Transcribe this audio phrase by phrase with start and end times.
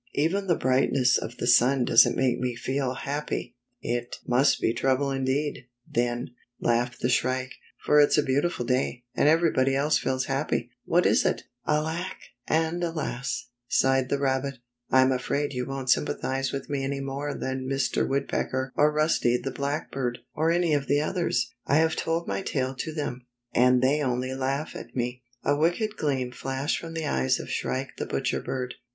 [0.25, 5.11] "Even the brightness of the sun doesn't make me feel happy."'' It must be trouble
[5.11, 7.53] indeed, then," laughed the Shrike,"
[7.85, 10.71] for it's a beautiful day, and everybody else feels happy.
[10.85, 12.15] What is it?"" Alack!
[12.47, 14.57] And alas!" sighed the rabbit."
[14.89, 18.09] I'm afraid you won't sympathize with me any more than Mr.
[18.09, 21.01] Woodpecker or Rusty the Blackbird 62 Spotted Tail Stirs up Revolt or any of the
[21.01, 21.53] others.
[21.67, 25.95] I have told my tale to them, and they only laught at me." A wicked
[25.95, 28.73] gleam flashed from the eyes of Shrike the Butcher Bird.